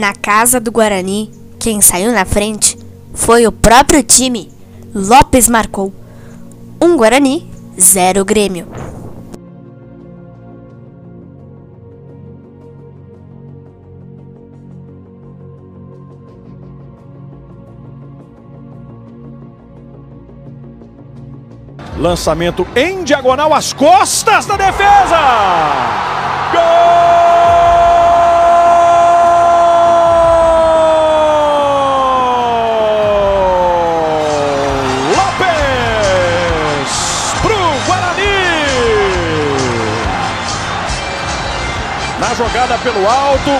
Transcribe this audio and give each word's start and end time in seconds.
Na 0.00 0.14
casa 0.14 0.58
do 0.58 0.72
Guarani, 0.72 1.30
quem 1.58 1.82
saiu 1.82 2.10
na 2.10 2.24
frente 2.24 2.74
foi 3.12 3.46
o 3.46 3.52
próprio 3.52 4.02
time. 4.02 4.50
Lopes 4.94 5.46
marcou. 5.46 5.92
Um 6.80 6.96
Guarani, 6.96 7.46
zero 7.78 8.24
Grêmio. 8.24 8.66
Lançamento 21.98 22.66
em 22.74 23.04
diagonal 23.04 23.52
às 23.52 23.74
costas 23.74 24.46
da 24.46 24.56
defesa. 24.56 25.18
Gol! 26.52 27.09
Na 42.30 42.36
jogada 42.36 42.78
pelo 42.78 43.08
alto, 43.08 43.50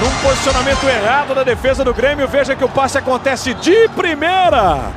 num 0.00 0.10
posicionamento 0.20 0.82
errado 0.82 1.32
da 1.32 1.44
defesa 1.44 1.84
do 1.84 1.94
Grêmio, 1.94 2.26
veja 2.26 2.56
que 2.56 2.64
o 2.64 2.68
passe 2.68 2.98
acontece 2.98 3.54
de 3.54 3.88
primeira. 3.90 4.92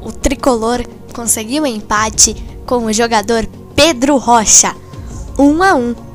O 0.00 0.12
tricolor 0.12 0.86
conseguiu 1.12 1.66
empate 1.66 2.34
com 2.64 2.84
o 2.84 2.92
jogador 2.92 3.44
Pedro 3.74 4.16
Rocha. 4.16 4.72
1 5.36 5.62
a 5.64 5.74
1. 5.74 6.09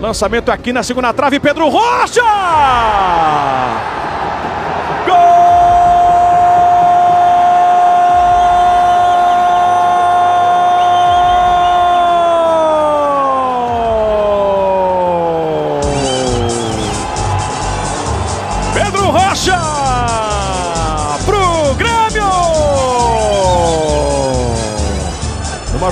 Lançamento 0.00 0.50
aqui 0.50 0.72
na 0.72 0.82
segunda 0.82 1.12
trave, 1.12 1.38
Pedro 1.38 1.68
Rocha! 1.68 2.22
Gol! 5.06 5.39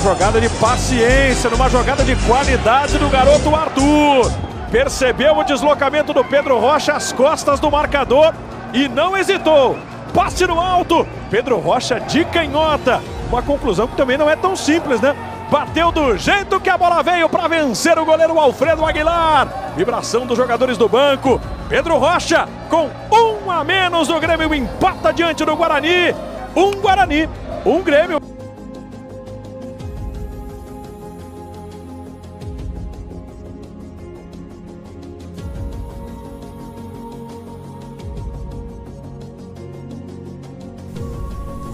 Jogada 0.01 0.39
de 0.39 0.49
paciência, 0.49 1.49
numa 1.49 1.69
jogada 1.69 2.03
de 2.03 2.15
qualidade 2.25 2.97
do 2.97 3.09
garoto 3.09 3.53
Arthur. 3.53 4.31
Percebeu 4.71 5.37
o 5.37 5.43
deslocamento 5.43 6.13
do 6.13 6.23
Pedro 6.23 6.57
Rocha 6.57 6.93
às 6.93 7.11
costas 7.11 7.59
do 7.59 7.69
marcador 7.69 8.33
e 8.73 8.87
não 8.87 9.17
hesitou. 9.17 9.77
Passe 10.13 10.47
no 10.47 10.59
alto, 10.59 11.05
Pedro 11.29 11.59
Rocha 11.59 11.99
de 11.99 12.23
canhota. 12.25 13.01
Uma 13.29 13.41
conclusão 13.41 13.87
que 13.87 13.95
também 13.97 14.17
não 14.17 14.29
é 14.29 14.35
tão 14.35 14.55
simples, 14.55 15.01
né? 15.01 15.15
Bateu 15.51 15.91
do 15.91 16.17
jeito 16.17 16.59
que 16.59 16.69
a 16.69 16.77
bola 16.77 17.03
veio 17.03 17.27
para 17.27 17.47
vencer 17.47 17.97
o 17.99 18.05
goleiro 18.05 18.39
Alfredo 18.39 18.85
Aguilar. 18.85 19.73
Vibração 19.75 20.25
dos 20.25 20.37
jogadores 20.37 20.77
do 20.77 20.87
banco. 20.87 21.41
Pedro 21.67 21.97
Rocha, 21.97 22.47
com 22.69 22.89
um 23.11 23.51
a 23.51 23.63
menos 23.63 24.07
do 24.07 24.19
Grêmio, 24.19 24.53
empata 24.55 25.11
diante 25.11 25.43
do 25.43 25.55
Guarani. 25.55 26.15
Um 26.55 26.71
Guarani, 26.79 27.29
um 27.65 27.81
Grêmio. 27.81 28.38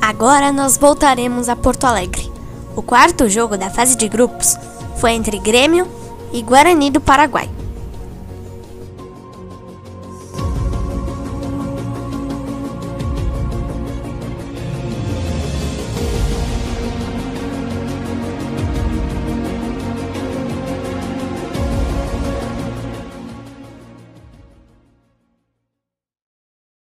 Agora 0.08 0.52
nós 0.52 0.78
voltaremos 0.78 1.50
a 1.50 1.56
Porto 1.56 1.86
Alegre. 1.86 2.32
O 2.76 2.84
quarto 2.84 3.28
jogo 3.28 3.58
da 3.58 3.72
fase 3.72 3.98
de 3.98 4.08
grupos 4.08 4.56
foi 4.98 5.14
entre 5.14 5.40
Grêmio 5.40 5.88
e 6.32 6.44
Guarani 6.44 6.92
do 6.92 7.02
Paraguai. 7.02 7.50